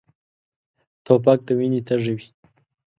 توپک 1.05 1.39
د 1.47 1.49
وینې 1.57 1.81
تږی 1.87 2.13
وي. 2.17 2.27